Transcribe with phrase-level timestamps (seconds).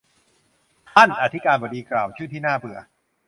[0.93, 2.79] ท่านอธิการบดีกล่าวชื่อที่น่าเบื่อ